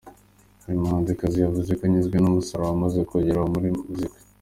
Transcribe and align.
Uyu 0.67 0.81
muhanzikazi 0.83 1.37
yavuze 1.39 1.71
ko 1.77 1.81
anyuzwe 1.87 2.17
n’umusasuro 2.19 2.63
amaze 2.75 2.99
kugeraho 3.09 3.47
muri 3.55 3.69
muzika. 3.77 4.17